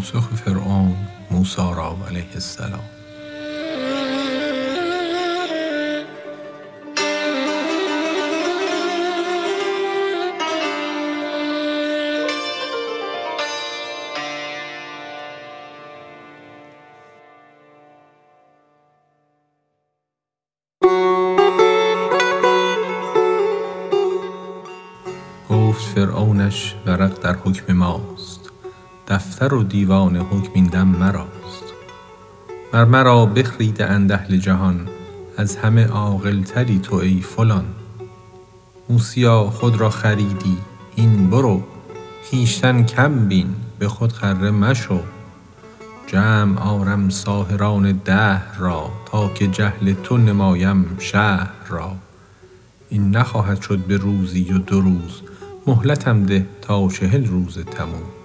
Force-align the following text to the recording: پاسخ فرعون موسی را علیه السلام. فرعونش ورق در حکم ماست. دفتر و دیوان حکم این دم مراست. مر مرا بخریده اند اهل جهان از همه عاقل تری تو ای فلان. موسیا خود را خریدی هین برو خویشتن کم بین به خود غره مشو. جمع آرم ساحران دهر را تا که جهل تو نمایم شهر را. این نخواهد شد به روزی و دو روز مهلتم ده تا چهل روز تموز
پاسخ 0.00 0.34
فرعون 0.34 0.96
موسی 1.30 1.56
را 1.56 1.96
علیه 2.08 2.34
السلام. 2.34 2.84
فرعونش 25.94 26.74
ورق 26.86 27.20
در 27.20 27.34
حکم 27.34 27.72
ماست. 27.72 28.49
دفتر 29.10 29.54
و 29.54 29.62
دیوان 29.62 30.16
حکم 30.16 30.50
این 30.54 30.66
دم 30.66 30.88
مراست. 30.88 31.64
مر 32.72 32.84
مرا 32.84 33.26
بخریده 33.26 33.86
اند 33.86 34.12
اهل 34.12 34.36
جهان 34.36 34.88
از 35.36 35.56
همه 35.56 35.86
عاقل 35.86 36.42
تری 36.42 36.78
تو 36.78 36.96
ای 36.96 37.20
فلان. 37.20 37.64
موسیا 38.88 39.44
خود 39.44 39.80
را 39.80 39.90
خریدی 39.90 40.56
هین 40.96 41.30
برو 41.30 41.62
خویشتن 42.30 42.84
کم 42.84 43.28
بین 43.28 43.54
به 43.78 43.88
خود 43.88 44.12
غره 44.12 44.50
مشو. 44.50 45.00
جمع 46.06 46.60
آرم 46.60 47.08
ساحران 47.08 47.92
دهر 47.92 48.58
را 48.58 48.90
تا 49.06 49.28
که 49.28 49.46
جهل 49.46 49.92
تو 49.92 50.16
نمایم 50.16 50.96
شهر 50.98 51.66
را. 51.68 51.92
این 52.88 53.16
نخواهد 53.16 53.60
شد 53.60 53.78
به 53.78 53.96
روزی 53.96 54.52
و 54.52 54.58
دو 54.58 54.80
روز 54.80 55.22
مهلتم 55.66 56.26
ده 56.26 56.46
تا 56.62 56.88
چهل 56.88 57.26
روز 57.26 57.58
تموز 57.58 58.19